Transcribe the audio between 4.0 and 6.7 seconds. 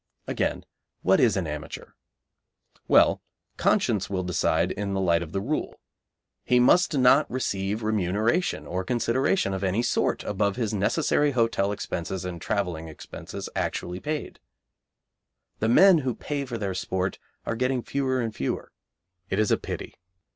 will decide in the light of the rule. He